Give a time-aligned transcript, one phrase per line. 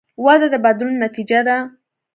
[0.25, 1.57] وده د بدلون نتیجه ده.